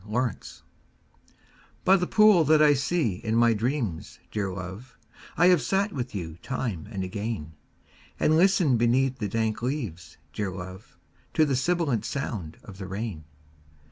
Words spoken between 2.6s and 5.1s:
see in my dreams, dear love,